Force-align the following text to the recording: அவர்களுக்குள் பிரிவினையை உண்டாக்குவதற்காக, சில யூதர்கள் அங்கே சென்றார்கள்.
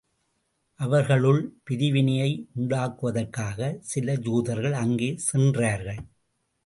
அவர்களுக்குள் 0.79 1.41
பிரிவினையை 1.63 2.47
உண்டாக்குவதற்காக, 2.59 3.77
சில 3.81 4.17
யூதர்கள் 4.21 4.73
அங்கே 4.73 5.11
சென்றார்கள். 5.17 6.01